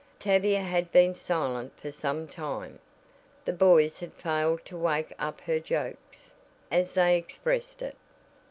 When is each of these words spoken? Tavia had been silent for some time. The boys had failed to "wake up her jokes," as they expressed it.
Tavia 0.17 0.61
had 0.63 0.91
been 0.91 1.13
silent 1.13 1.77
for 1.79 1.91
some 1.91 2.27
time. 2.27 2.79
The 3.45 3.53
boys 3.53 3.99
had 3.99 4.11
failed 4.11 4.65
to 4.65 4.75
"wake 4.75 5.13
up 5.19 5.41
her 5.41 5.59
jokes," 5.59 6.33
as 6.71 6.95
they 6.95 7.15
expressed 7.19 7.83
it. 7.83 7.95